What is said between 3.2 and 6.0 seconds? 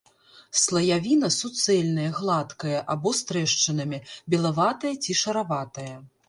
трэшчынамі, белаватая ці шараватая.